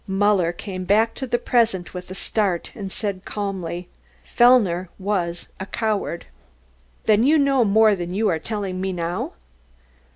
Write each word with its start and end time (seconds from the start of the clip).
Muller 0.07 0.51
came 0.51 0.83
back 0.83 1.13
to 1.13 1.27
the 1.27 1.37
present 1.37 1.93
with 1.93 2.09
a 2.09 2.15
start 2.15 2.71
and 2.73 2.91
said 2.91 3.23
calmly, 3.23 3.87
"Fellner 4.23 4.89
was 4.97 5.47
a 5.59 5.67
coward." 5.67 6.25
"Then 7.05 7.21
you 7.23 7.37
know 7.37 7.63
more 7.63 7.95
than 7.95 8.11
you 8.15 8.27
are 8.27 8.39
telling 8.39 8.81
me 8.81 8.93
now?" 8.93 9.33